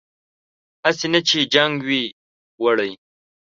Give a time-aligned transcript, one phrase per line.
[0.83, 2.03] هسې نه چې جنګ وي
[2.63, 2.91] وړی